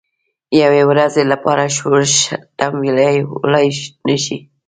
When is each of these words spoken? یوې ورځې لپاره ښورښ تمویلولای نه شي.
یوې 0.61 0.83
ورځې 0.91 1.21
لپاره 1.31 1.63
ښورښ 1.75 2.15
تمویلولای 2.59 3.67
نه 4.07 4.15
شي. 4.23 4.37